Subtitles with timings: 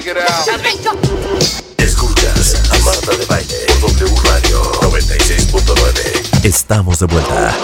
[0.00, 0.46] check it out.
[1.78, 6.44] Escuchas a Marta de Baile por W Radio 96.9.
[6.44, 7.54] Estamos de vuelta.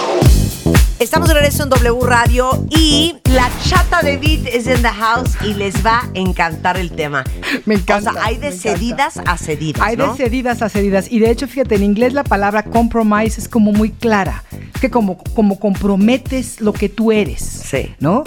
[0.99, 5.31] Estamos de regreso en W Radio y la chata de Beat es en the house
[5.43, 7.23] y les va a encantar el tema.
[7.65, 8.11] Me encanta.
[8.11, 8.61] O sea, hay de encanta.
[8.77, 10.13] cedidas a cedidas, Hay ¿no?
[10.13, 11.11] de cedidas a cedidas.
[11.11, 14.43] Y de hecho, fíjate, en inglés la palabra compromise es como muy clara.
[14.73, 17.41] Es que como, como comprometes lo que tú eres.
[17.41, 17.93] Sí.
[17.99, 18.23] ¿No?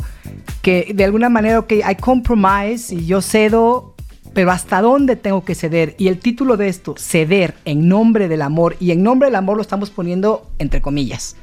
[0.63, 3.96] Que de alguna manera, ok, hay compromise y yo cedo,
[4.37, 5.95] pero ¿hasta dónde tengo que ceder?
[5.97, 8.77] Y el título de esto, ceder en nombre del amor.
[8.81, 11.37] Y en nombre del amor lo estamos poniendo entre comillas.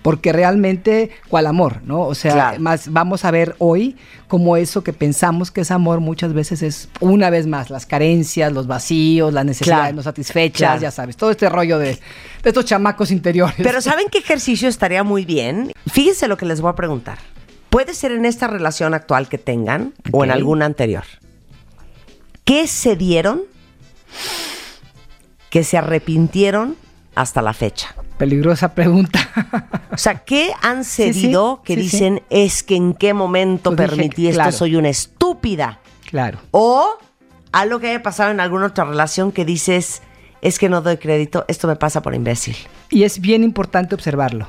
[0.00, 1.82] Porque realmente, ¿cuál amor?
[1.84, 2.00] ¿No?
[2.00, 2.60] O sea, Claro.
[2.60, 3.96] más vamos a ver hoy
[4.28, 8.50] como eso que pensamos que es amor muchas veces es, una vez más, las carencias,
[8.50, 9.96] los vacíos, las necesidades Claro.
[9.96, 10.80] no satisfechas, Claro.
[10.80, 12.00] ya sabes, todo este rollo de, de
[12.44, 13.56] estos chamacos interiores.
[13.62, 15.70] Pero ¿saben qué ejercicio estaría muy bien?
[15.92, 17.18] Fíjense lo que les voy a preguntar.
[17.68, 21.04] Puede ser en esta relación actual que tengan o en alguna anterior.
[22.52, 23.44] ¿Qué se dieron
[25.48, 26.76] que se arrepintieron
[27.14, 27.94] hasta la fecha?
[28.18, 29.26] Peligrosa pregunta.
[29.90, 33.74] O sea, ¿qué han Sí, sí, cedido que sí, dicen es que en qué momento
[33.74, 34.52] Pues dije, permití esto, claro.
[34.52, 35.80] soy una estúpida?
[36.10, 36.40] claro.
[36.50, 36.98] O
[37.52, 40.02] algo que haya pasado en alguna otra relación que dices
[40.42, 42.54] es que no doy crédito, esto me pasa por imbécil.
[42.90, 44.46] Y es bien importante observarlo.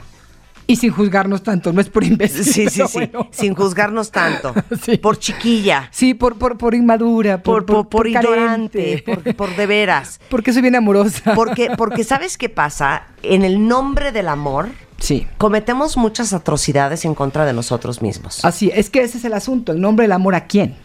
[0.66, 2.44] Y sin juzgarnos tanto, no es por imbécil.
[2.46, 3.28] Sí, sí, sí, bueno.
[3.32, 4.54] sin juzgarnos tanto.
[4.82, 4.98] Sí.
[4.98, 9.34] Por chiquilla, Sí, por, por, por inmadura, por, por, por ignorante, carente.
[9.34, 10.20] por, por de veras.
[10.30, 11.34] Porque soy bien amorosa.
[11.36, 13.04] Porque, porque ¿sabes qué pasa?
[13.24, 14.70] En el nombre del amor,
[15.00, 15.28] Sí.
[15.38, 18.44] cometemos muchas atrocidades en contra de nosotros mismos.
[18.46, 20.76] Así, es que ese es el asunto, el nombre del amor a quién,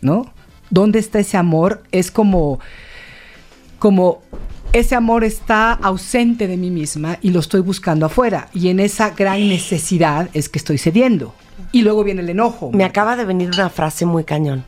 [0.00, 0.32] ¿no?
[0.70, 1.82] ¿Dónde está ese amor?
[1.92, 2.58] Es como,
[3.78, 4.22] como
[4.72, 8.48] ese amor está ausente de mí misma y lo estoy buscando afuera.
[8.52, 11.34] Y en esa gran necesidad es que estoy cediendo.
[11.72, 12.70] Y luego viene el enojo.
[12.72, 14.64] Me acaba de venir una frase muy cañón.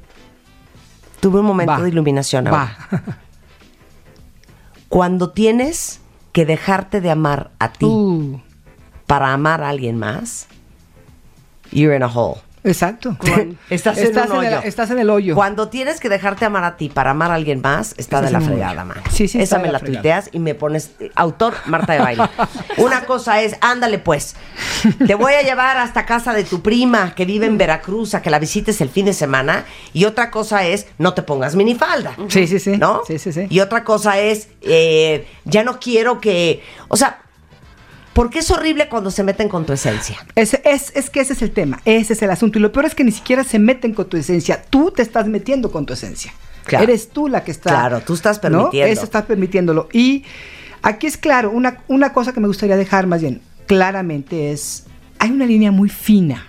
[1.20, 1.82] Tuve un momento Va.
[1.82, 2.76] de iluminación ahora.
[2.90, 3.02] Va.
[4.88, 6.00] Cuando tienes
[6.32, 8.40] que dejarte de amar a ti Uh,
[9.06, 10.46] para amar a alguien más,
[11.70, 12.40] you're in a hole.
[12.64, 13.16] Exacto.
[13.70, 14.60] Estás en un el, hoyo.
[14.64, 15.34] estás en el hoyo.
[15.34, 18.30] Cuando tienes que dejarte amar a ti para amar a alguien más, está Estás de
[18.30, 18.98] la fregada, man.
[19.10, 22.24] Sí, sí, Esa me la tuiteas y me pones eh, autor Marta de Baile.
[22.76, 24.36] Una cosa es, ándale pues,
[25.06, 28.30] te voy a llevar hasta casa de tu prima que vive en Veracruz a que
[28.30, 29.64] la visites el fin de semana.
[29.92, 32.16] Y otra cosa es, no te pongas minifalda.
[32.28, 32.76] Sí, sí, sí.
[32.76, 33.02] ¿No?
[33.06, 33.46] Sí, sí, sí.
[33.48, 37.21] Y otra cosa es, eh, ya no quiero que, o sea,
[38.12, 40.18] porque es horrible cuando se meten con tu esencia.
[40.34, 42.58] Es, es, es que ese es el tema, ese es el asunto.
[42.58, 44.62] Y lo peor es que ni siquiera se meten con tu esencia.
[44.68, 46.32] Tú te estás metiendo con tu esencia.
[46.64, 46.84] Claro.
[46.84, 47.70] Eres tú la que está.
[47.70, 48.42] Claro, tú estás ¿no?
[48.42, 48.92] permitiendo.
[48.92, 49.88] Eso estás permitiéndolo.
[49.92, 50.24] Y
[50.82, 53.40] aquí es claro, una, una cosa que me gustaría dejar más bien
[53.72, 54.84] claramente es,
[55.18, 56.46] hay una línea muy fina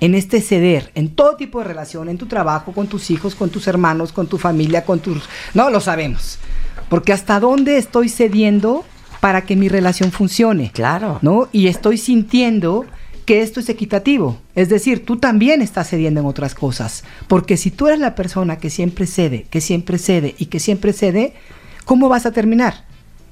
[0.00, 3.50] en este ceder, en todo tipo de relación, en tu trabajo, con tus hijos, con
[3.50, 5.28] tus hermanos, con tu familia, con tus...
[5.52, 6.38] No, lo sabemos.
[6.88, 8.84] Porque hasta dónde estoy cediendo
[9.20, 10.70] para que mi relación funcione.
[10.72, 11.18] Claro.
[11.22, 11.48] ¿no?
[11.52, 12.84] Y estoy sintiendo
[13.24, 14.38] que esto es equitativo.
[14.54, 17.04] Es decir, tú también estás cediendo en otras cosas.
[17.26, 20.92] Porque si tú eres la persona que siempre cede, que siempre cede y que siempre
[20.92, 21.34] cede,
[21.84, 22.84] ¿cómo vas a terminar?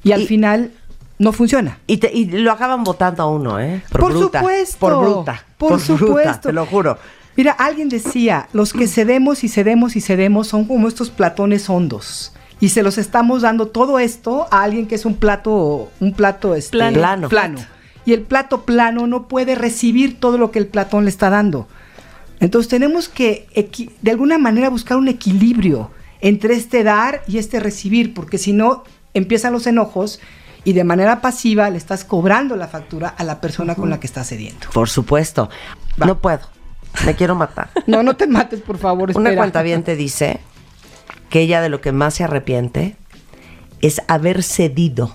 [0.02, 0.72] Y al Y- final
[1.18, 1.78] no funciona.
[1.86, 3.82] Y, te- y lo acaban votando a uno, ¿eh?
[3.90, 4.78] Por bruta, supuesto.
[4.78, 5.44] Por bruta.
[5.56, 6.48] Por bruta, supuesto.
[6.48, 6.98] te lo juro.
[7.34, 12.32] Mira, alguien decía, los que cedemos y cedemos y cedemos son como estos platones hondos.
[12.60, 16.54] Y se los estamos dando todo esto a alguien que es un plato, un plato
[16.54, 17.28] este, Plano.
[17.28, 17.58] plano.
[18.04, 21.66] Y el plato plano no puede recibir todo lo que el platón le está dando.
[22.40, 23.46] Entonces tenemos que
[24.00, 25.90] de alguna manera buscar un equilibrio
[26.20, 28.84] entre este dar y este recibir, porque si no
[29.14, 30.20] empiezan los enojos
[30.64, 34.06] y de manera pasiva le estás cobrando la factura a la persona con la que
[34.06, 34.66] estás cediendo.
[34.72, 35.48] Por supuesto.
[36.00, 36.06] Va.
[36.06, 36.40] No puedo.
[37.04, 37.70] Me quiero matar.
[37.86, 39.12] No, no te mates, por favor.
[39.16, 40.40] Una cuenta bien te dice
[41.30, 42.96] que ella de lo que más se arrepiente
[43.80, 45.14] es haber cedido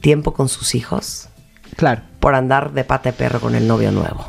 [0.00, 1.28] tiempo con sus hijos
[1.76, 2.02] Claro.
[2.20, 4.26] por andar de pata de perro con el novio nuevo.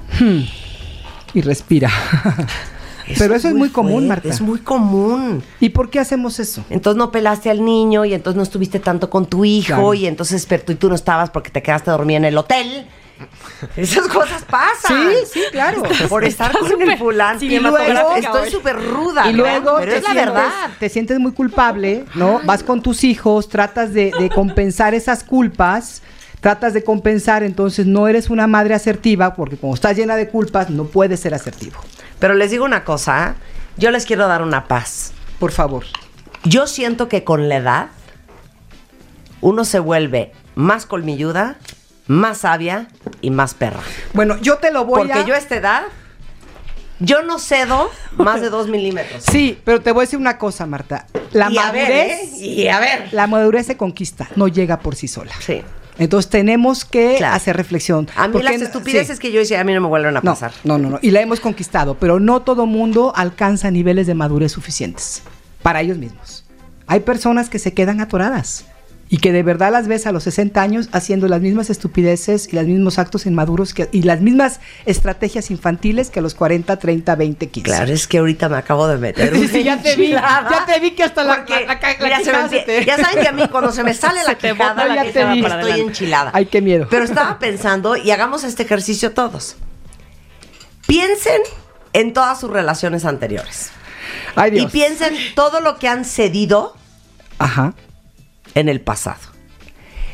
[1.34, 1.90] Y respira.
[3.18, 4.30] Pero eso es muy común, fuerte, Marta.
[4.30, 5.42] Es muy común.
[5.60, 6.64] ¿Y por qué hacemos eso?
[6.70, 9.94] Entonces no pelaste al niño y entonces no estuviste tanto con tu hijo Claro.
[9.96, 12.86] y entonces pero tú, y tú no estabas porque te quedaste dormida en el hotel.
[13.76, 15.10] Esas cosas pasan.
[15.12, 15.84] Sí, sí, claro.
[16.08, 17.40] Por estar con el fulano.
[17.42, 17.78] Y luego-
[18.16, 19.30] estoy súper ruda.
[19.30, 20.70] Y luego pero es la sientes- verdad.
[20.80, 22.42] Te sientes muy culpable, ¿no?
[22.46, 26.02] Vas con tus hijos, tratas de, de compensar esas culpas,
[26.40, 30.70] tratas de compensar, entonces no eres una madre asertiva, porque como estás llena de culpas,
[30.70, 31.80] no puedes ser asertivo.
[32.20, 33.36] Pero les digo una cosa,
[33.78, 35.12] yo les quiero dar una paz.
[35.40, 35.84] Por favor.
[36.44, 37.88] Yo siento que con la edad
[39.42, 41.58] uno se vuelve más colmilluda,
[42.10, 42.88] más sabia
[43.22, 43.80] y más perra.
[44.14, 45.26] Bueno, yo te lo voy Porque a...
[45.26, 45.84] yo a esta edad
[47.00, 49.24] Yo no cedo más de dos milímetros.
[49.32, 51.06] Sí, pero te voy a decir una cosa, Marta.
[51.32, 52.38] La y a ver, madurez, ¿eh?
[52.46, 53.08] Y a ver.
[53.14, 55.32] la madurez se conquista, no llega por sí sola.
[55.40, 55.62] Sí.
[56.00, 57.36] Entonces tenemos que Claro.
[57.36, 58.08] hacer reflexión.
[58.16, 59.22] A mí Porque- las estupideces sí.
[59.22, 60.52] que yo hice a mí no me vuelven a No, pasar.
[60.64, 61.00] no, no, no.
[61.02, 65.22] Y la hemos conquistado, pero no todo mundo alcanza niveles de madurez suficientes
[65.62, 66.44] para ellos mismos.
[66.88, 68.66] Hay personas que se quedan atoradas
[69.12, 72.56] y que de verdad las ves a los 60 años haciendo las mismas estupideces y
[72.56, 77.16] los mismos actos inmaduros que, y las mismas estrategias infantiles que a los 40, 30,
[77.16, 77.66] 20, 15.
[77.70, 79.36] Claro, es que ahorita me acabo de meter.
[79.36, 82.04] Sí, sí, ya te vi, ya te vi que hasta la- Porque, la- la- la
[82.04, 84.20] mira, se me quijada se te- Ya saben que a mí cuando se me sale
[84.28, 85.82] la quijada, la quijada estoy adelante.
[85.82, 86.32] enchilada.
[86.36, 86.88] Ay, qué miedo.
[86.90, 89.56] Pero estaba pensando, y hagamos este ejercicio todos.
[90.88, 91.42] Piensen
[91.94, 93.72] en todas sus relaciones anteriores.
[94.36, 94.72] Ay, Y Dios.
[94.72, 96.76] piensen todo lo que han cedido
[97.38, 97.74] Ajá.
[98.56, 99.20] En el pasado.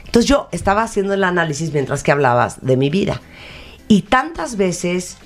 [0.06, 3.22] Entonces yo estaba haciendo el análisis mientras que hablabas de mi vida.
[3.88, 5.18] Y tantas veces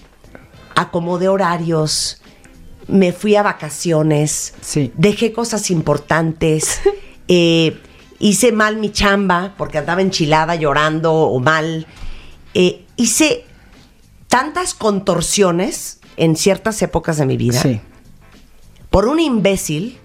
[0.76, 2.22] acomodé horarios,
[2.88, 4.92] me fui a vacaciones, Sí.
[4.98, 6.82] dejé cosas importantes,
[7.28, 7.80] eh,
[8.18, 11.86] hice mal mi chamba porque andaba enchilada llorando o mal.
[12.56, 13.46] Eh, hice
[14.28, 17.80] tantas contorsiones en ciertas épocas de mi vida Sí.
[18.90, 20.00] por un imbécil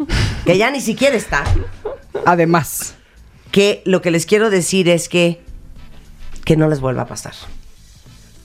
[0.44, 1.42] que ya ni siquiera está
[2.26, 2.94] Además.
[3.50, 5.40] que lo que les quiero decir es que
[6.44, 7.32] que no les vuelva a pasar.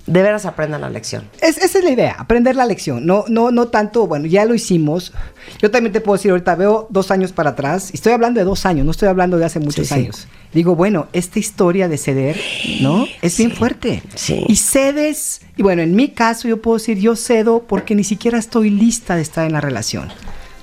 [0.05, 1.29] De veras aprendan la lección.
[1.41, 3.05] Es- esa es la idea, aprender la lección.
[3.05, 5.13] No, no, no tanto, bueno, ya lo hicimos.
[5.61, 8.45] Yo también te puedo decir ahorita, veo dos años para atrás, y estoy hablando de
[8.45, 9.93] dos años, no estoy hablando de hace muchos sí.
[9.93, 10.27] años.
[10.53, 12.39] Digo, bueno, esta historia de ceder,
[12.81, 13.05] ¿no?
[13.21, 14.01] Es bien fuerte.
[14.15, 14.45] sí.
[14.47, 18.39] Y cedes, y bueno, en mi caso yo puedo decir, yo cedo porque ni siquiera
[18.39, 20.09] estoy lista de estar en la relación.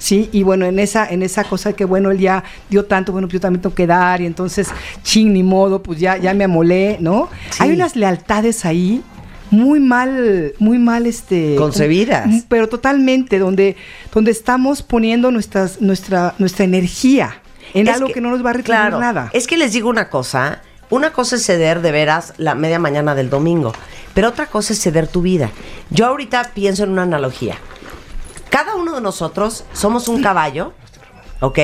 [0.07, 3.27] Sí, y bueno, en esa, en esa cosa que bueno, él ya dio tanto, bueno,
[3.27, 4.69] pues yo también tengo que dar, y entonces,
[5.03, 7.29] ching, ni modo, pues ya, ya me amolé, ¿no?
[7.51, 7.65] Sí.
[7.65, 9.03] Hay unas lealtades ahí
[9.51, 11.57] muy mal, muy mal, este...
[11.57, 12.23] Concebidas.
[12.23, 13.75] como- Pero totalmente, donde,
[14.15, 17.41] donde estamos poniendo nuestras, nuestra, nuestra energía
[17.75, 19.29] en Es algo que, no nos va a claro, nada.
[19.33, 20.63] Es que les digo una cosa.
[20.89, 23.73] Una cosa es ceder de veras la media mañana del domingo,
[24.15, 25.51] pero otra cosa es ceder tu vida.
[25.91, 27.57] Yo ahorita pienso en una analogía.
[28.57, 30.73] Cada uno de nosotros somos un caballo,
[31.41, 31.59] ¿ok?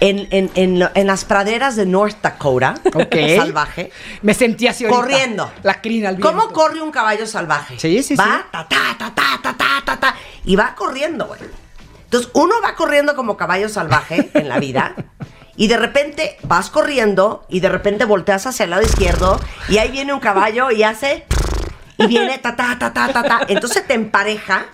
[0.00, 3.14] En, en- en en las praderas de North Dakota, Ok.
[3.36, 3.92] salvaje,
[4.22, 5.00] Me sentí así ahorita.
[5.00, 5.52] corriendo.
[5.62, 7.78] La crina al ¿Cómo corre un caballo salvaje?
[7.78, 8.30] Sí, sí, va, sí.
[8.50, 11.38] ta, ta, ta, ta, ta, ta, ta, ta, y va corriendo, güey.
[12.06, 14.96] Entonces, uno va corriendo como caballo salvaje en la vida,
[15.54, 19.92] y de repente vas corriendo, y de repente volteas hacia el lado izquierdo, y ahí
[19.92, 21.26] viene un caballo y hace,
[21.96, 23.40] y viene ta, ta, ta, ta, ta, ta.
[23.46, 24.66] Entonces te empareja,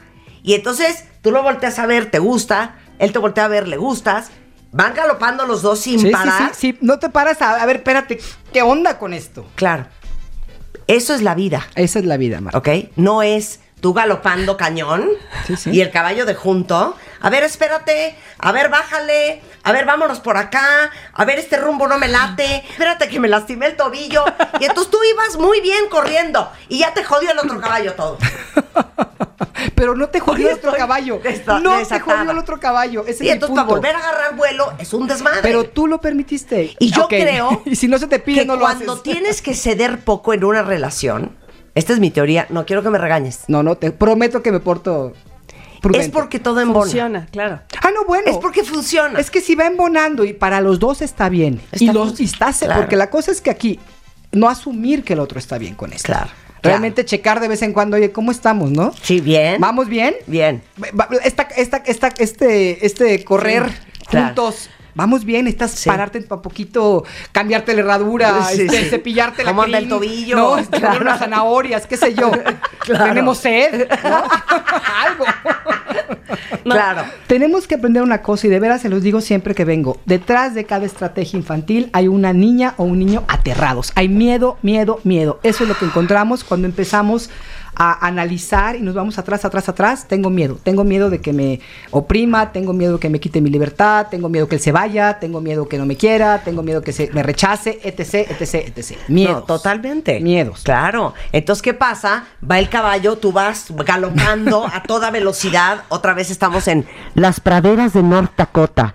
[0.43, 3.77] y entonces tú lo volteas a ver, te gusta, él te voltea a ver, le
[3.79, 4.31] gustas,
[4.71, 6.55] van galopando los dos sin Sí, sí, parar.
[6.55, 6.79] sí, sí.
[6.81, 8.21] No te paras a, a ver, espérate,
[8.53, 9.45] ¿qué onda con esto?
[9.57, 9.87] Claro.
[10.87, 11.67] Eso es la vida.
[11.77, 12.59] Esa es la vida, Marta.
[12.59, 12.69] ¿ok?
[12.97, 15.09] No es tú galopando cañón
[15.47, 15.71] Sí, sí.
[15.71, 16.95] y el caballo de junto.
[17.25, 21.89] A ver, espérate, a ver, bájale, a ver, vámonos por acá, a ver, este rumbo
[21.89, 24.23] no me late, espérate que me lastimé el tobillo.
[24.61, 28.19] Y entonces tú ibas muy bien corriendo y ya te jodió el otro caballo todo.
[29.75, 31.19] Pero no te jodió el otro caballo.
[31.23, 33.05] desta- no te jodió el otro caballo.
[33.07, 35.41] Ese Y es entonces para volver a agarrar vuelo es un desmadre.
[35.43, 36.77] Pero tú lo permitiste.
[36.79, 39.03] Y yo creo y si no se te pide, que no lo cuando haces.
[39.03, 41.37] tienes que ceder poco en una relación,
[41.75, 43.45] esta es mi teoría, no quiero que me regañes.
[43.49, 45.13] No, no, te prometo que me porto
[45.85, 46.07] prudente.
[46.07, 46.85] Es porque todo embona.
[46.85, 47.61] Funciona, claro.
[47.83, 48.31] Ah, no, bueno.
[48.31, 49.19] Es porque funciona.
[49.21, 51.61] Es que si va embonando y para los dos está bien.
[51.71, 52.81] Está y los y claro.
[52.81, 53.79] porque la cosa es que aquí
[54.33, 56.07] no asumir que el otro está bien con esto.
[56.07, 56.31] Claro,
[56.63, 58.93] Realmente checar de vez en cuando, oye, ¿cómo estamos, no?
[59.03, 59.61] Sí, bien.
[59.61, 60.15] ¿Vamos bien?
[60.27, 60.63] Bien.
[61.23, 64.27] Esta, esta, esta, este, este correr Sí, claro.
[64.29, 64.71] juntos.
[64.97, 65.89] Vamos bien, estás Sí.
[65.91, 68.91] pararte un poquito, cambiarte la herradura, Sí, este, sí.
[68.91, 70.37] cepillarte la ¿Cómo anda crin, el tobillo?
[70.37, 71.01] No, Claro.
[71.01, 72.31] unas zanahorias, qué sé yo.
[72.85, 73.05] Claro.
[73.07, 74.23] Tenemos sed, ¿no?
[75.05, 75.25] Algo.
[76.65, 77.03] Claro.
[77.27, 80.01] Tenemos que aprender una cosa y de veras se los digo siempre que vengo.
[80.07, 83.93] Detrás de cada estrategia infantil hay una niña o un niño aterrados.
[83.95, 85.41] Hay miedo, miedo, miedo.
[85.43, 87.31] Eso es lo que encontramos cuando empezamos
[87.77, 90.07] a analizar y nos vamos atrás, atrás, atrás.
[90.09, 90.59] Tengo miedo.
[90.63, 94.29] Tengo miedo de que me oprima, tengo miedo de que me quite mi libertad, tengo
[94.29, 97.11] miedo que él se vaya, tengo miedo que no me quiera, tengo miedo que se
[97.13, 98.99] me rechace, etc, etc, etc.
[99.09, 99.37] Miedos.
[99.37, 100.21] No, totalmente.
[100.21, 100.63] Miedos.
[100.63, 101.15] Claro.
[101.33, 102.27] Entonces, ¿qué pasa?
[102.49, 105.85] Va el caballo, tú vas galopando a toda velocidad.
[105.89, 108.95] Otra vez estamos en las praderas de North Dakota.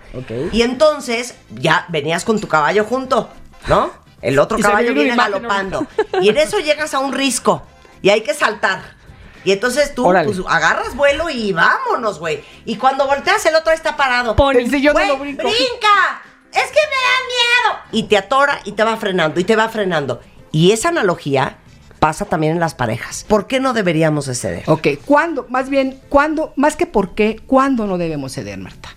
[0.52, 3.30] Y entonces, ya venías con tu caballo junto,
[3.68, 3.90] ¿no?
[4.22, 5.86] El otro Y caballo viene galopando.
[6.20, 7.62] Y en eso llegas a un risco.
[8.02, 8.96] Y hay que saltar.
[9.44, 10.26] Y entonces tú Órale.
[10.32, 12.44] pues, agarras vuelo y vámonos, güey.
[12.66, 14.36] Y cuando volteas, el otro está parado.
[14.36, 15.42] Pon- El sillón no brinco.
[15.42, 16.22] ¡Brinca!
[16.52, 17.78] Es que me da miedo.
[17.92, 20.20] Y te atora y te va frenando y te va frenando.
[20.52, 21.58] Y esa analogía
[22.00, 23.24] pasa también en las parejas.
[23.28, 24.64] ¿Por qué no deberíamos de ceder?
[24.66, 25.46] Ok, ¿cuándo?
[25.48, 26.52] Más bien, ¿cuándo?
[26.56, 28.88] Más que por qué, ¿cuándo no debemos ceder, Marta?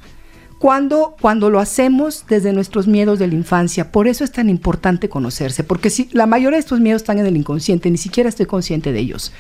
[0.64, 3.92] Cuando, cuando lo hacemos desde nuestros miedos de la infancia.
[3.92, 7.26] Por eso es tan importante conocerse, porque si la mayoría de estos miedos están en
[7.26, 9.34] el inconsciente, ni siquiera estoy consciente de ellos.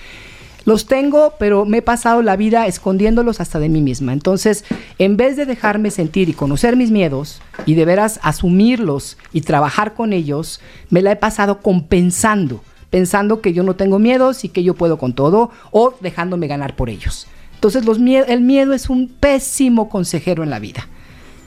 [0.65, 4.11] Los tengo, pero me he pasado la vida escondiéndolos hasta de mí misma.
[4.11, 4.65] Entonces,
[4.99, 9.93] en vez de dejarme sentir y conocer mis miedos y de veras asumirlos y trabajar
[9.93, 14.63] con ellos, me la he pasado compensando, pensando que yo no tengo miedos y que
[14.63, 17.27] yo puedo con todo o dejándome ganar por ellos.
[17.55, 17.85] Entonces,
[18.27, 20.89] el miedo es un pésimo consejero en la vida.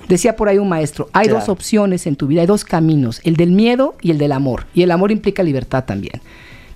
[0.08, 3.36] Decía por ahí un maestro, hay dos opciones en tu vida, hay dos caminos, el
[3.36, 4.66] del miedo y el del amor.
[4.72, 6.20] Y el amor implica libertad también.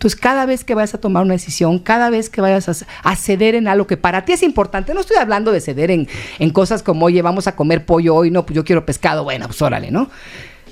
[0.01, 3.55] Entonces, cada vez que vayas a tomar una decisión, cada vez que vayas a, ceder
[3.55, 6.09] en algo que para ti es importante, no estoy hablando de ceder en,
[6.39, 9.47] en cosas como, oye, vamos a comer pollo hoy, no, pues yo quiero pescado, bueno,
[9.47, 10.09] pues órale, ¿no?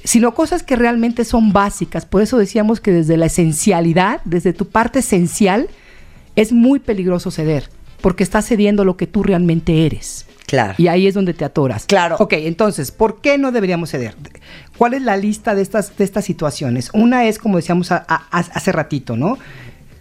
[0.03, 2.07] Sino cosas que realmente son básicas.
[2.07, 5.69] Por eso decíamos que desde la esencialidad, desde tu parte esencial,
[6.35, 7.69] es muy peligroso ceder,
[8.01, 10.25] porque estás cediendo lo que tú realmente eres.
[10.49, 10.75] Claro.
[10.79, 11.85] Y ahí es donde te atoras.
[11.85, 12.17] Claro.
[12.19, 14.17] Ok, entonces, ¿por qué no deberíamos ceder?
[14.79, 16.89] ¿Cuál es la lista de estas, de estas situaciones?
[16.95, 19.39] Una es, como decíamos hace ratito, ¿no?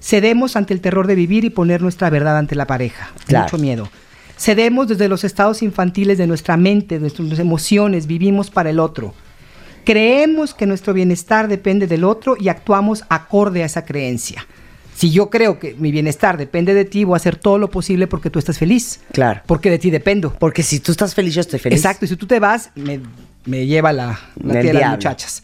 [0.02, 3.12] Cedemos ante el terror de vivir y poner nuestra verdad ante la pareja.
[3.30, 3.90] Mucho miedo.
[4.38, 9.14] Cedemos desde los estados infantiles de nuestra mente, de nuestras emociones, vivimos para el otro.
[9.84, 14.48] Creemos que nuestro bienestar depende del otro y actuamos acorde a esa creencia
[14.98, 18.08] si yo creo que mi bienestar depende de ti, voy a hacer todo lo posible
[18.08, 19.00] porque tú estás feliz.
[19.12, 19.42] Claro.
[19.46, 20.34] Porque de ti dependo.
[20.34, 21.78] Porque si tú estás feliz, yo estoy feliz.
[21.78, 22.06] Exacto.
[22.06, 25.44] Y si tú te vas, me, lleva la, la tía de las muchachas.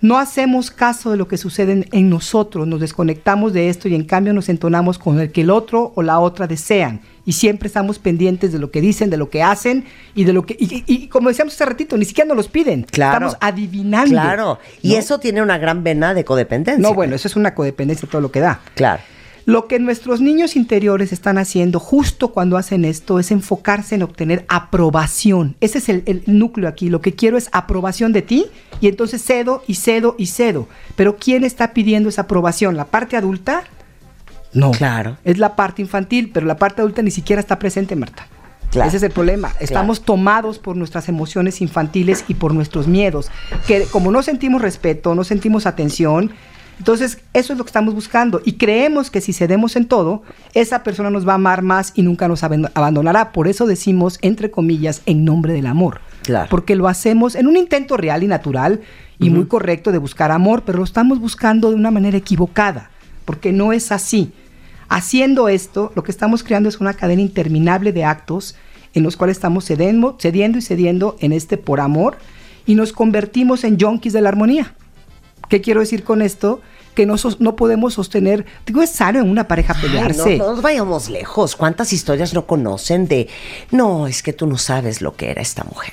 [0.00, 4.04] No hacemos caso de lo que sucede en nosotros, nos desconectamos de esto y en
[4.04, 7.98] cambio nos entonamos con el que el otro o la otra desean y siempre estamos
[7.98, 11.28] pendientes de lo que dicen, de lo que hacen y de lo que y, como
[11.28, 12.84] decíamos hace ratito, ni siquiera nos los piden.
[12.84, 13.26] Claro.
[13.26, 14.10] Estamos adivinando.
[14.10, 14.58] Claro.
[14.82, 16.82] Y eso tiene una gran vena de codependencia.
[16.82, 18.60] No, bueno, eso es una codependencia todo lo que da.
[18.74, 19.02] Claro.
[19.46, 24.46] Lo que nuestros niños interiores están haciendo justo cuando hacen esto es enfocarse en obtener
[24.48, 25.54] aprobación.
[25.60, 26.88] Ese es el, el, núcleo aquí.
[26.88, 28.46] Lo que quiero es aprobación de ti
[28.80, 30.66] y entonces cedo y cedo y cedo.
[30.96, 32.78] Pero ¿quién está pidiendo esa aprobación?
[32.78, 33.64] ¿La parte adulta?
[34.54, 34.70] No.
[34.70, 35.16] Claro.
[35.24, 38.26] Es la parte infantil, pero la parte adulta ni siquiera está presente, Marta.
[38.70, 38.88] Claro.
[38.88, 39.52] Ese es el problema.
[39.60, 43.30] Estamos tomados por nuestras emociones infantiles y por nuestros miedos,
[43.66, 46.32] que como no sentimos respeto, no sentimos atención,
[46.78, 50.22] entonces eso es lo que estamos buscando y creemos que si cedemos en todo,
[50.54, 53.32] esa persona nos va a amar más y nunca nos abandonará.
[53.32, 56.00] Por eso decimos, entre comillas, en nombre del amor.
[56.22, 56.48] Claro.
[56.50, 58.80] Porque lo hacemos en un intento real y natural
[59.18, 62.90] y muy correcto de buscar amor, pero lo estamos buscando de una manera equivocada,
[63.24, 64.32] porque no es así.
[64.88, 68.54] Haciendo esto, lo que estamos creando es una cadena interminable de actos
[68.94, 72.16] en los cuales estamos cediendo, cediendo y cediendo en este por amor
[72.66, 74.74] y nos convertimos en junkies de la armonía.
[75.48, 76.60] ¿Qué quiero decir con esto?
[76.94, 78.46] Que no, no podemos sostener.
[78.64, 80.38] Digo, es sano en una pareja pelearse.
[80.38, 81.56] no, nos vayamos lejos.
[81.56, 83.28] ¿Cuántas historias no conocen de,
[83.70, 85.92] no, es que tú no sabes lo que era esta mujer?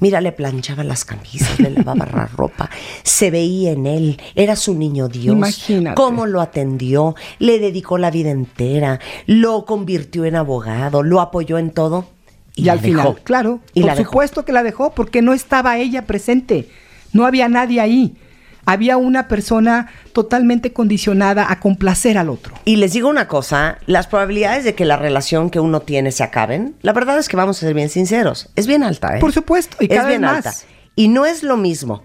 [0.00, 2.70] Mira, le planchaba las camisas, le lavaba la ropa,
[3.02, 5.36] se veía en él, era su niño Dios.
[5.36, 5.94] Imagínate.
[5.94, 11.70] Cómo lo atendió, le dedicó la vida entera, lo convirtió en abogado, lo apoyó en
[11.70, 12.06] todo.
[12.54, 16.68] Y, al final, claro, y por supuesto que la dejó porque no estaba ella presente,
[17.14, 18.14] no había nadie ahí
[18.64, 22.54] había una persona totalmente condicionada a complacer al otro.
[22.64, 26.22] Y les digo una cosa, las probabilidades de que la relación que uno tiene se
[26.22, 29.16] acaben, la verdad es que vamos a ser bien sinceros, es bien alta.
[29.16, 29.20] ¿eh?
[29.20, 30.52] Por supuesto, y cada es bien alta.
[30.94, 32.02] Y no es lo mismo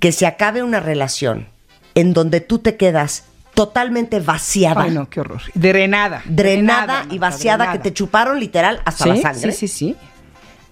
[0.00, 1.48] que se acabe una relación
[1.94, 4.82] en donde tú te quedas totalmente vaciada.
[4.82, 5.42] Ay, no, qué horror.
[5.54, 6.22] Drenada.
[6.24, 9.52] Drenada, y vaciada que te chuparon literal hasta la sangre.
[9.52, 9.96] Sí, sí, sí.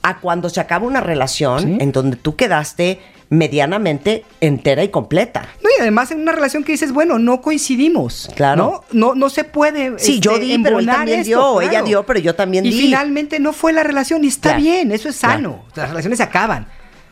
[0.02, 5.49] A cuando se acaba una relación en donde tú quedaste medianamente entera y completa.
[5.62, 8.28] No, y además en una relación que dices, bueno, no coincidimos.
[8.34, 8.84] Claro.
[8.92, 9.99] No, no, se puede.
[9.99, 12.76] Sí, yo este, di, pero él también dio, ella dio, pero yo también y di.
[12.76, 15.64] Y finalmente no fue la relación, y está bien, eso es sano.
[15.75, 16.66] Las relaciones se acaban.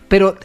[0.08, 0.36] Pero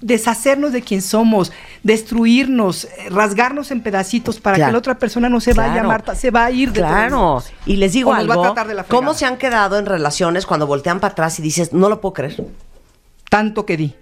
[0.00, 1.52] deshacernos de quien somos,
[1.82, 6.30] destruirnos, eh, rasgarnos en pedacitos para que la otra persona no se vaya, Marta, se
[6.30, 7.42] va a ir de Claro.
[7.66, 8.54] Y les digo algo,
[8.88, 12.14] ¿cómo se han quedado en relaciones cuando voltean para atrás y dices, no lo puedo
[12.14, 12.42] creer?
[13.28, 13.94] Tanto que di.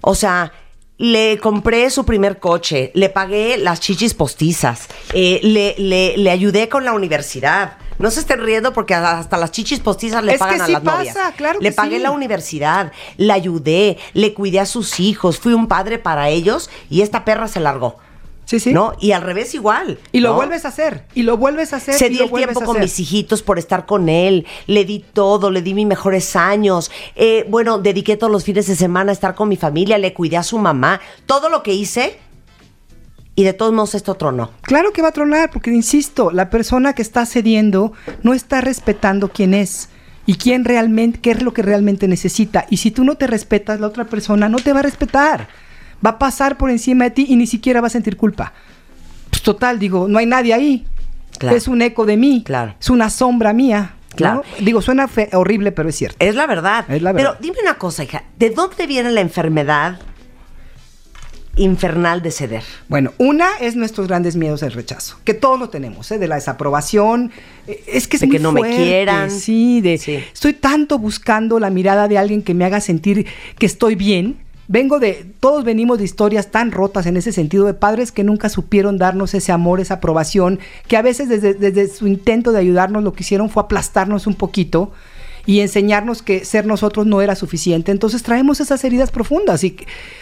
[0.00, 0.52] O sea,
[0.98, 6.68] le compré su primer coche, le pagué las chichis postizas, eh, le, le, le, ayudé
[6.68, 7.76] con la universidad.
[7.98, 11.58] No se estén riendo porque hasta las chichis postizas le pagan a las pasa, Claro
[11.60, 16.28] le pagué la universidad, le ayudé, le cuidé a sus hijos, fui un padre para
[16.28, 17.98] ellos y esta perra se largó.
[18.52, 18.74] Sí, sí.
[18.74, 18.92] ¿No?
[19.00, 19.98] Y al revés igual.
[20.12, 21.06] Y lo vuelves a hacer.
[21.14, 21.94] Y lo vuelves a hacer.
[21.94, 24.46] Se di el tiempo con mis hijitos por estar con él.
[24.66, 26.90] Le di todo, le di mis mejores años.
[27.16, 30.36] Eh, bueno, dediqué todos los fines de semana a estar con mi familia, le cuidé
[30.36, 31.00] a su mamá.
[31.24, 32.18] Todo lo que hice.
[33.34, 34.50] y de todos modos esto tronó.
[34.60, 39.28] Claro que va a tronar, porque insisto, la persona que está cediendo no está respetando
[39.28, 39.88] quién es
[40.26, 42.66] y quién realmente, qué es lo que realmente necesita.
[42.68, 45.48] Y si tú no te respetas, la otra persona no te va a respetar.
[46.04, 48.52] Va a pasar por encima de ti y ni siquiera va a sentir culpa.
[49.30, 50.86] Pues total, digo, no hay nadie ahí.
[51.38, 51.56] Claro.
[51.56, 52.42] Es un eco de mí.
[52.44, 52.74] Claro.
[52.80, 53.94] Es una sombra mía.
[54.10, 54.16] ¿no?
[54.16, 54.42] Claro.
[54.60, 56.16] Digo, suena fe- horrible, pero es cierto.
[56.18, 56.84] Es la verdad.
[56.90, 57.36] Es la verdad.
[57.38, 59.98] Pero dime una cosa, hija, ¿de dónde viene la enfermedad
[61.56, 62.62] infernal de ceder?
[62.88, 66.18] Bueno, una es nuestros grandes miedos al rechazo, que todos lo tenemos, ¿eh?
[66.18, 67.30] de la desaprobación.
[67.66, 69.30] eh, Es que es De muy que no me quieran.
[69.30, 70.16] Sí, de Sí.
[70.32, 73.26] estoy tanto buscando la mirada de alguien que me haga sentir
[73.58, 74.36] que estoy bien.
[74.72, 78.48] Vengo de, todos venimos de historias tan rotas en ese sentido, de padres que nunca
[78.48, 83.04] supieron darnos ese amor, esa aprobación, que a veces desde, desde su intento de ayudarnos
[83.04, 84.90] lo que hicieron fue aplastarnos un poquito
[85.44, 87.92] y enseñarnos que ser nosotros no era suficiente.
[87.92, 89.76] Entonces traemos esas heridas profundas y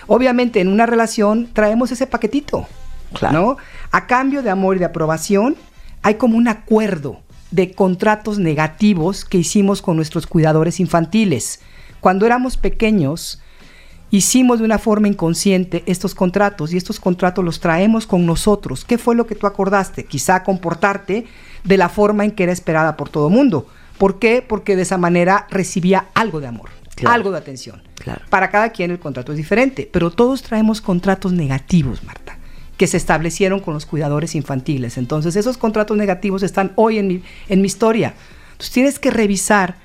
[0.09, 2.67] obviamente en una relación traemos ese paquetito.
[3.13, 3.41] Claro.
[3.41, 3.57] ¿no?
[3.93, 5.55] A cambio de amor y de aprobación,
[6.03, 7.21] hay como un acuerdo
[7.53, 11.61] de contratos negativos que hicimos con nuestros cuidadores infantiles.
[12.01, 13.41] Cuando éramos pequeños,
[14.11, 18.85] hicimos de una forma inconsciente estos contratos y estos contratos los traemos con nosotros.
[18.85, 20.05] ¿Qué fue lo que tú acordaste?
[20.05, 21.27] Quizá comportarte
[21.65, 23.67] de la forma en que era esperada por todo mundo.
[23.99, 24.43] ¿Por qué?
[24.47, 27.15] Porque de esa manera recibía algo de amor, Claro.
[27.15, 27.83] algo de atención.
[27.97, 28.23] Claro.
[28.31, 32.39] Para cada quien el contrato es diferente, pero todos traemos contratos negativos, Marta,
[32.79, 34.97] que se establecieron con los cuidadores infantiles.
[34.97, 38.15] Entonces, esos contratos negativos están hoy en mi, en mi historia.
[38.53, 39.77] Entonces, tienes que revisar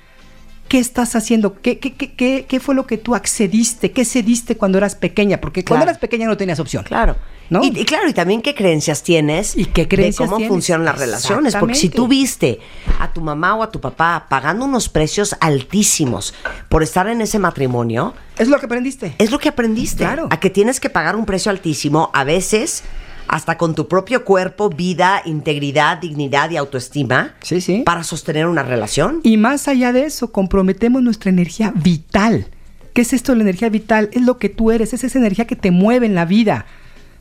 [0.76, 4.58] qué estás haciendo, qué, qué, qué, qué, qué fue lo que tú accediste, qué cediste
[4.58, 6.84] cuando eras pequeña, porque cuando eras pequeña no tenías opción.
[6.84, 7.16] Claro.
[7.48, 7.64] ¿No?
[7.64, 10.50] Y, y claro, y también qué creencias tienes ¿Y qué creencias de cómo tienes?
[10.52, 11.56] funcionan las relaciones.
[11.56, 12.58] Porque si tú viste
[13.00, 16.34] a tu mamá o a tu papá pagando unos precios altísimos
[16.68, 19.14] por estar en ese matrimonio, Es lo que aprendiste.
[19.16, 20.04] es lo que aprendiste.
[20.04, 20.28] Claro.
[20.30, 22.82] A que tienes que pagar un precio altísimo, a veces
[23.28, 27.82] hasta con tu propio cuerpo, vida, integridad, dignidad y autoestima, Sí, sí.
[27.84, 29.20] para sostener una relación.
[29.22, 32.46] Y más allá de eso, comprometemos nuestra energía vital.
[32.92, 34.08] ¿Qué es esto de la energía vital?
[34.12, 36.66] Es lo que tú eres, es esa energía que te mueve en la vida.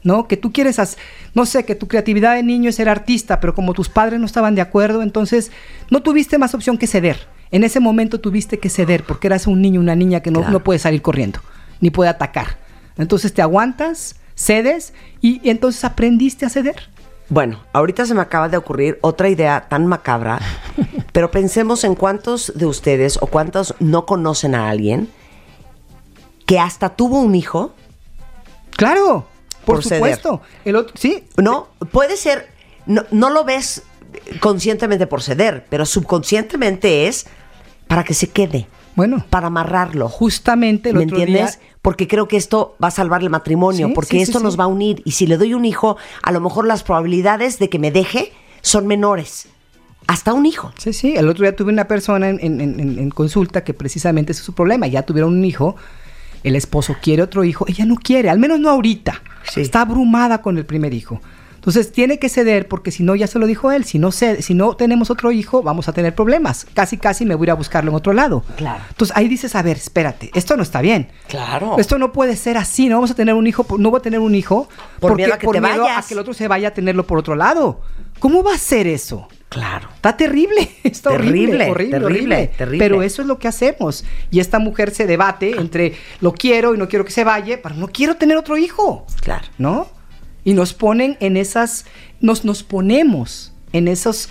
[0.03, 0.27] ¿No?
[0.27, 0.97] Que tú quieres, hac-
[1.33, 4.27] no sé, que tu creatividad de niño es ser artista, pero como tus padres no
[4.27, 5.51] estaban de acuerdo, entonces
[5.89, 7.17] no tuviste más opción que ceder.
[7.49, 10.53] En ese momento tuviste que ceder porque eras un niño, una niña que no, Claro.
[10.53, 11.39] no puede salir corriendo,
[11.81, 12.59] ni puede atacar.
[12.99, 16.89] Entonces te aguantas, cedes y, y entonces aprendiste a ceder.
[17.29, 20.39] Bueno, ahorita se me acaba de ocurrir otra idea tan macabra,
[21.11, 25.09] pero pensemos en cuántos de ustedes o cuántos no conocen a alguien
[26.45, 27.73] que hasta tuvo un hijo,
[28.75, 29.25] Claro,
[29.65, 30.41] por, Por supuesto.
[30.63, 31.69] El otro, sí, ¿no?
[31.91, 32.49] Puede ser,
[32.85, 33.83] no, no lo ves
[34.39, 37.25] conscientemente por ceder, pero subconscientemente es
[37.87, 40.07] para que se quede, bueno, para amarrarlo.
[40.09, 41.59] justamente el ¿Me otro entiendes?
[41.59, 44.43] día Porque creo que esto va a salvar el matrimonio, Sí, porque sí, esto sí.
[44.43, 45.01] nos va a unir.
[45.05, 48.31] Y si le doy un hijo, a lo mejor las probabilidades de que me deje
[48.61, 49.47] son menores.
[50.07, 50.71] Hasta un hijo.
[50.77, 51.13] Sí, sí.
[51.15, 54.45] El otro día tuve una persona en, en- en- en consulta que precisamente ese es
[54.45, 54.87] su problema.
[54.87, 55.75] Ya tuvieron un hijo,
[56.43, 59.21] el esposo quiere otro hijo, ella no quiere, al menos no ahorita.
[59.51, 59.61] Sí.
[59.61, 61.21] Está abrumada con el primer hijo.
[61.65, 64.41] Entonces tiene que ceder porque si no, ya se lo dijo él, si no, cede-
[64.41, 66.67] si no tenemos otro hijo, vamos a tener problemas.
[66.75, 68.43] Casi, casi me voy a ir a buscarlo en otro lado.
[68.55, 68.83] Claro.
[68.89, 71.09] Entonces ahí dices, a ver, espérate, esto no está bien.
[71.27, 71.77] Claro.
[71.79, 74.19] Esto no puede ser así, no vamos a tener un hijo, no voy a tener
[74.19, 76.05] un hijo Por miedo a que te miedo vayas.
[76.05, 77.81] a que el otro se vaya a tenerlo por otro lado.
[78.19, 79.27] ¿Cómo va a ser eso?
[79.49, 79.89] Claro.
[79.95, 82.51] Está terrible, está Terrible, horrible, horrible, terrible, horrible.
[82.57, 82.77] terrible.
[82.85, 84.05] Pero eso es lo que hacemos.
[84.29, 87.75] Y esta mujer se debate entre lo quiero y no quiero que se vaya, pero
[87.75, 89.45] no quiero tener otro hijo, Claro.
[89.57, 89.87] ¿no?
[90.45, 91.83] Y nos ponen en esas,
[92.21, 94.29] nos, nos ponemos en esos,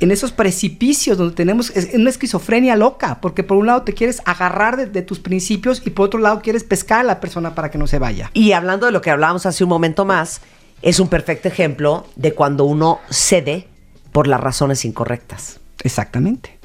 [0.00, 4.20] en esos precipicios donde tenemos es una esquizofrenia loca, porque por un lado te quieres
[4.24, 7.70] agarrar de, de tus principios y por otro lado quieres pescar a la persona para
[7.70, 8.30] que no se vaya.
[8.34, 10.40] Y hablando de lo que hablábamos hace un momento más,
[10.82, 13.68] es un perfecto ejemplo de cuando uno cede
[14.12, 15.60] por las razones incorrectas.
[15.82, 16.59] Exactamente.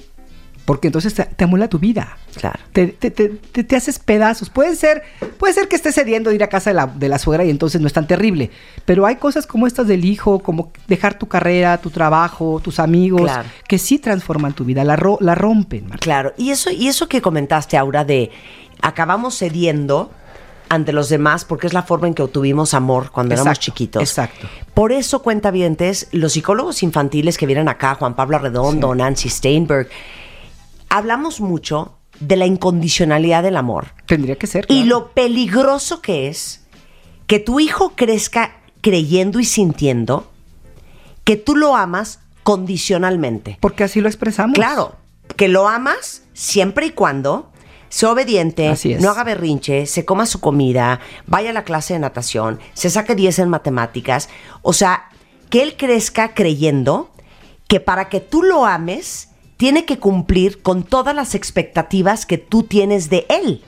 [0.66, 2.18] Porque entonces te, te amula tu vida.
[2.40, 2.60] Claro.
[2.74, 4.50] Te, te- te- te- te haces pedazos.
[4.50, 5.04] Puede ser,
[5.38, 7.52] puede ser que estés cediendo de ir a casa de la, de la suegra y
[7.52, 8.50] entonces no es tan terrible.
[8.84, 13.22] Pero hay cosas como estas del hijo, como dejar tu carrera, tu trabajo, tus amigos,
[13.22, 13.48] Claro.
[13.68, 15.84] que sí transforman tu vida, la, ro- la rompen.
[15.88, 16.04] Marta.
[16.04, 16.34] Claro.
[16.36, 18.32] Y eso, y eso que comentaste, Aura, de
[18.82, 20.12] acabamos cediendo
[20.68, 24.02] ante los demás porque es la forma en que obtuvimos amor cuando éramos chiquitos.
[24.02, 24.48] exacto.
[24.74, 29.88] Por eso, cuentavientes, los psicólogos infantiles que vienen acá, Juan Pablo Arredondo, Nancy Steinberg,
[30.98, 33.88] hablamos mucho de la incondicionalidad del amor.
[34.06, 34.66] Tendría que ser.
[34.70, 36.66] Y lo peligroso que es
[37.28, 40.32] que tu hijo crezca creyendo y sintiendo
[41.24, 43.58] que tú lo amas condicionalmente.
[43.60, 44.56] Porque así lo expresamos.
[44.56, 44.96] Claro,
[45.36, 47.52] que lo amas siempre y cuando
[47.90, 52.60] sea obediente, no haga berrinche, se coma su comida, vaya a la clase de natación,
[52.74, 54.30] se saque 10 en matemáticas.
[54.62, 55.10] O sea,
[55.50, 57.10] que él crezca creyendo
[57.68, 62.64] que para que tú lo ames, tiene que cumplir con todas las expectativas que tú
[62.64, 63.64] tienes de él.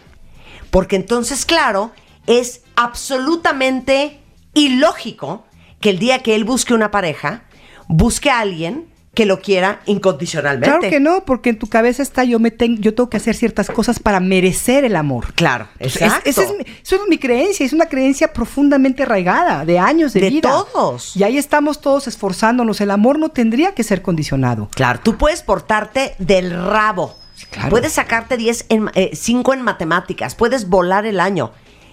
[0.69, 1.91] Porque entonces, claro,
[2.25, 4.19] es absolutamente
[4.53, 5.45] ilógico
[5.79, 7.45] que el día que él busque una pareja,
[7.87, 10.67] busque a alguien que lo quiera incondicionalmente.
[10.77, 13.33] Claro que no, porque en tu cabeza está yo me tengo, yo tengo que hacer
[13.35, 15.33] ciertas cosas para merecer el amor.
[15.33, 16.29] Claro, Es- exacto.
[16.29, 20.21] esa es mi, eso es mi creencia, es una creencia profundamente arraigada, de años de,
[20.21, 20.49] De vida.
[20.71, 21.15] todos.
[21.17, 22.79] Y ahí estamos todos esforzándonos.
[22.79, 24.69] El amor no tendría que ser condicionado.
[24.75, 27.17] Claro, tú puedes portarte del rabo.
[27.49, 27.69] claro.
[27.71, 31.51] Puedes sacarte 10 en 5 en matemáticas, puedes volar el año.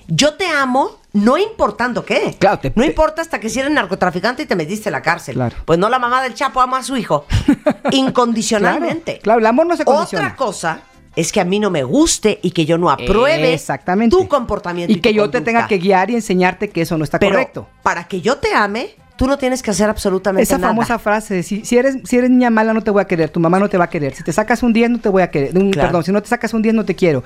[0.08, 2.36] Yo te amo, no importando qué.
[2.38, 5.34] Claro, te- no importa hasta que si eres narcotraficante y te metiste a la cárcel.
[5.36, 5.56] Claro.
[5.64, 7.24] Pues no la mamá del Chapo ama a su hijo.
[7.92, 9.12] Incondicionalmente.
[9.18, 10.26] Claro, claro, el amor no se condiciona.
[10.26, 10.80] Otra cosa
[11.16, 14.16] es que a mí no me guste y que yo no apruebe Exactamente.
[14.16, 14.92] tu comportamiento.
[14.92, 17.32] Y que tu yo te tenga que guiar y enseñarte que eso no está Pero
[17.32, 17.68] correcto.
[17.82, 20.70] para que yo te ame, tú no tienes que hacer absolutamente Esa nada.
[20.70, 23.30] famosa frase, de, si, si eres, si eres niña mala no te voy a querer,
[23.30, 25.22] tu mamá no te va a querer, si te sacas un 10 no te voy
[25.22, 25.88] a querer, un- Claro.
[25.88, 27.22] perdón, si no te sacas un 10 no te quiero.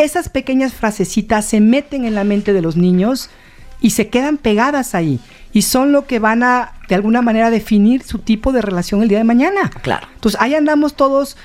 [0.00, 3.28] Esas pequeñas frasecitas se meten en la mente de los niños
[3.82, 5.20] y se quedan pegadas ahí
[5.52, 9.08] y son lo que van a de alguna manera definir su tipo de relación el
[9.08, 9.68] día de mañana.
[9.82, 10.06] Claro.
[10.14, 11.36] Entonces ahí andamos todos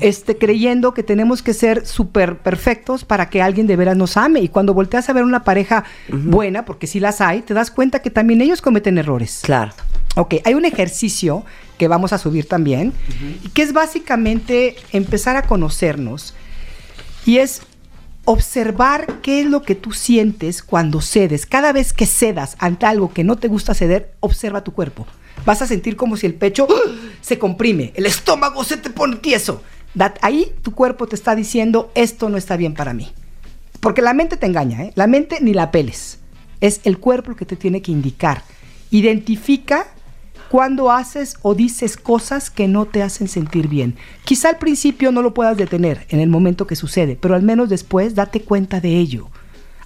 [0.00, 4.40] este, creyendo que tenemos que ser súper perfectos para que alguien de veras nos ame.
[4.40, 8.00] Y cuando volteas a ver una pareja buena, porque si las hay, te das cuenta
[8.00, 9.40] que también ellos cometen errores.
[9.42, 9.72] Claro.
[10.16, 11.42] Ok, hay un ejercicio
[11.78, 12.92] que vamos a subir también,
[13.54, 16.34] que es básicamente empezar a conocernos
[17.24, 17.62] y es
[18.24, 21.46] observar qué es lo que tú sientes cuando cedes.
[21.46, 25.06] Cada vez que cedas ante algo que no te gusta ceder, observa tu cuerpo.
[25.44, 26.90] Vas a sentir como si el pecho ¡ah!
[27.20, 29.62] se comprime, el estómago se te pone tieso.
[30.22, 33.12] Ahí tu cuerpo te está diciendo, esto no está bien para mí.
[33.80, 34.92] Porque la mente te engaña, ¿eh?
[34.94, 36.18] La mente ni la peles.
[36.60, 38.42] Es el cuerpo el que te tiene que indicar.
[38.90, 39.86] Identifica
[40.54, 43.96] cuando haces o dices cosas que no te hacen sentir bien.
[44.22, 47.68] Quizá al principio no lo puedas detener en el momento que sucede, pero al menos
[47.68, 49.30] después date cuenta de ello.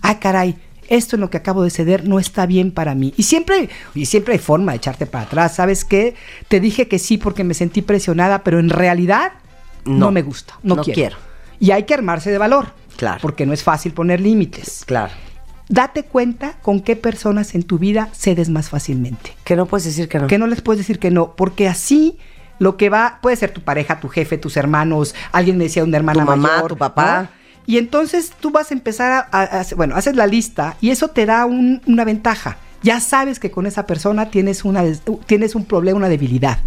[0.02, 3.14] Ah, caray, esto en lo que acabo de ceder no está bien para mí.
[3.16, 5.54] Y siempre, y siempre hay forma de echarte para atrás.
[5.54, 6.16] ¿Sabes qué?
[6.48, 9.33] Te dije que sí porque me sentí presionada, pero en realidad
[9.87, 10.59] no, No, me gusta.
[10.62, 10.94] No, no quiero.
[10.96, 11.16] quiero.
[11.61, 12.74] Y hay que armarse de valor.
[12.98, 13.20] Claro.
[13.22, 14.83] Porque no es fácil poner límites.
[14.87, 15.14] Claro.
[15.68, 19.35] Date cuenta con qué personas en tu vida cedes más fácilmente.
[19.44, 20.26] Que no puedes decir que no.
[20.26, 22.18] Que no les puedes decir que no, porque así
[22.59, 25.96] lo que va, puede ser tu pareja, tu jefe, tus hermanos, alguien me decía una
[25.98, 27.22] hermana Tu mamá, mayor, tu papá.
[27.24, 27.28] ¿no?
[27.66, 31.09] Y entonces tú vas a empezar a, a- a- bueno, haces la lista y eso
[31.09, 32.57] te da un- una ventaja.
[32.83, 34.83] Ya sabes que con esa persona tienes, una,
[35.26, 36.59] tienes un problema, una debilidad.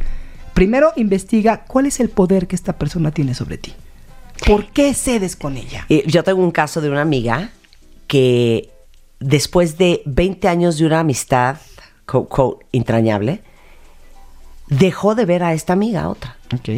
[0.54, 3.74] Primero investiga cuál es el poder que esta persona tiene sobre ti.
[4.46, 5.86] ¿Por qué cedes con ella?
[5.90, 7.50] Y yo tengo un caso de una amiga
[8.08, 8.70] que
[9.22, 11.58] después de 20 años de una amistad,
[12.06, 13.42] quote, quote, entrañable,
[14.68, 16.36] dejó de ver a esta amiga, a otra.
[16.54, 16.70] Ok.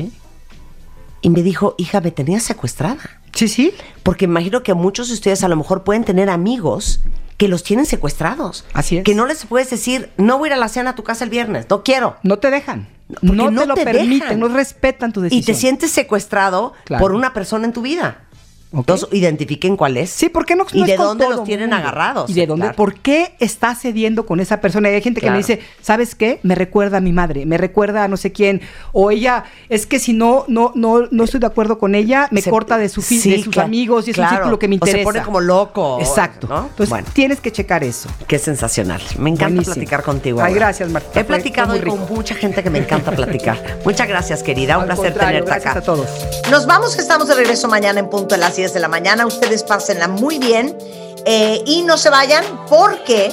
[1.22, 3.00] Y me dijo, hija, me tenías secuestrada.
[3.34, 3.72] Sí, sí.
[4.04, 7.00] Porque imagino que muchos de ustedes a lo mejor pueden tener amigos
[7.38, 8.66] que los tienen secuestrados.
[8.74, 9.04] Así es.
[9.04, 11.24] Que no les puedes decir, no voy a ir a la cena a tu casa
[11.24, 12.18] el viernes, no quiero.
[12.24, 12.90] No te dejan.
[13.08, 14.40] Porque No, no te lo te permiten, dejan.
[14.40, 15.46] no respetan tu Y decisión.
[15.46, 17.02] te sientes secuestrado Claro.
[17.02, 18.26] por una persona en tu vida.
[18.74, 20.10] Entonces, identifiquen cuál es.
[20.10, 20.66] Sí, ¿por qué no?
[20.74, 21.76] ¿Y no es de dónde los tienen mundo?
[21.78, 22.30] agarrados?
[22.30, 22.64] ¿Y de dónde?
[22.64, 22.76] Claro.
[22.76, 24.90] ¿Por qué estás cediendo con esa persona?
[24.90, 26.40] Y hay gente que me dice, ¿sabes qué?
[26.44, 28.62] Me recuerda a mi madre, me recuerda a no sé quién.
[28.92, 32.42] O ella, es que si no, no, no, no estoy de acuerdo con ella, me
[32.42, 34.78] Se- corta de, su sí, de sus claro, amigos y es un círculo que me
[34.78, 35.04] O se interesa.
[35.04, 36.48] pone como loco, Exacto.
[36.48, 36.62] ¿no?
[36.64, 37.08] Entonces Bueno.
[37.14, 38.10] tienes que checar eso.
[38.28, 39.02] Qué sensacional.
[39.20, 39.76] Me encanta Buenísimo.
[39.76, 40.40] platicar contigo.
[40.42, 40.66] Ay, ahora.
[40.66, 41.20] gracias, Marta.
[41.20, 43.80] He platicado hoy con mucha gente que me encanta platicar.
[43.86, 44.78] Muchas gracias, querida.
[44.78, 45.80] Un Al placer tenerte gracias acá.
[45.80, 46.08] a todos.
[46.50, 49.26] Nos vamos, que estamos de regreso mañana en punto de las 10 de la mañana.
[49.26, 50.78] Ustedes pásenla muy bien
[51.26, 53.30] eh, y no se vayan porque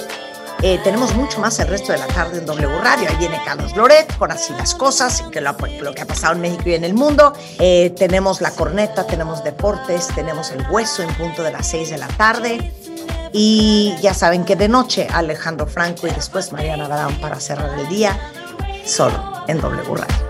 [0.60, 3.08] eh, tenemos mucho más el resto de la tarde en W Radio.
[3.08, 6.74] Ahí viene Carlos Loret con Así las Cosas, lo que ha pasado en México y
[6.74, 7.32] en el mundo.
[7.60, 11.98] Eh, tenemos La Corneta, tenemos Deportes, tenemos El Hueso en punto de las 6 de
[11.98, 12.72] la tarde.
[13.32, 17.88] Y ya saben que de noche Alejandro Franco y después Mariana Barán para cerrar el
[17.88, 18.18] día
[18.84, 20.29] solo en W Radio.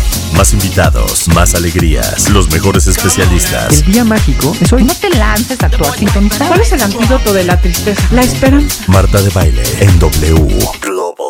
[0.35, 3.71] Más invitados, más alegrías, los mejores especialistas.
[3.73, 4.83] El día mágico es hoy.
[4.83, 6.47] No te lances a actuar sintonizado.
[6.47, 8.01] ¿Cuál es el antídoto de la tristeza?
[8.11, 8.83] La esperanza.
[8.87, 10.59] Marta de Baile en W.
[10.81, 11.29] Global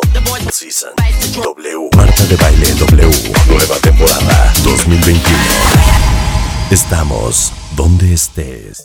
[0.50, 0.90] Season.
[1.34, 1.88] W.
[1.96, 3.32] Marta de Baile W.
[3.48, 5.38] Nueva temporada 2021.
[6.70, 8.80] Estamos donde estés.